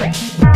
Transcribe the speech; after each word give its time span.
Secret. 0.00 0.49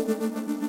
Música 0.00 0.59